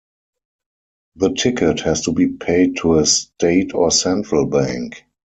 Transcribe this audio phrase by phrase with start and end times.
[1.17, 5.03] The ticket has to be paid to a state or central bank.